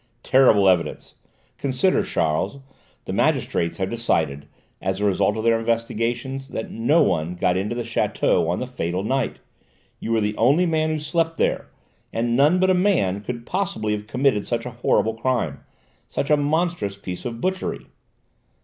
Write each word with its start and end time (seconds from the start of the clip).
"Terrible 0.23 0.67
evidence! 0.67 1.13
Consider, 1.59 2.01
Charles: 2.01 2.57
the 3.05 3.13
magistrates 3.13 3.77
have 3.77 3.91
decided, 3.91 4.47
as 4.81 4.99
a 4.99 5.05
result 5.05 5.37
of 5.37 5.43
their 5.43 5.59
investigations, 5.59 6.47
that 6.47 6.71
no 6.71 7.03
one 7.03 7.35
got 7.35 7.55
into 7.55 7.75
the 7.75 7.83
château 7.83 8.49
on 8.49 8.57
the 8.57 8.65
fatal 8.65 9.03
night; 9.03 9.37
you 9.99 10.11
were 10.11 10.19
the 10.19 10.35
only 10.37 10.65
man 10.65 10.89
who 10.89 10.97
slept 10.97 11.37
there; 11.37 11.69
and 12.11 12.35
none 12.35 12.59
but 12.59 12.71
a 12.71 12.73
man 12.73 13.21
could 13.21 13.45
possibly 13.45 13.93
have 13.93 14.07
committed 14.07 14.47
such 14.47 14.65
a 14.65 14.71
horrible 14.71 15.13
crime, 15.13 15.59
such 16.09 16.31
a 16.31 16.35
monstrous 16.35 16.97
piece 16.97 17.23
of 17.23 17.39
butchery!" 17.39 17.85